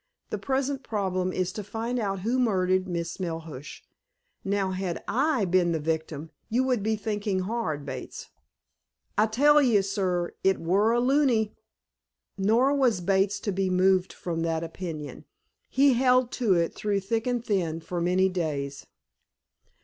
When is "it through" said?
16.55-17.01